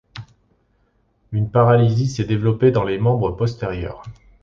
Une 1.31 1.51
paralysie 1.51 2.07
s'est 2.09 2.23
développée 2.25 2.71
dans 2.71 2.83
les 2.83 2.97
membres 2.97 3.29
postérieurs. 3.33 4.01